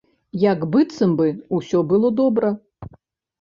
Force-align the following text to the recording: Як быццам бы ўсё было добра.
Як 0.43 0.63
быццам 0.75 1.13
бы 1.19 1.27
ўсё 1.59 1.83
было 1.93 2.13
добра. 2.23 2.53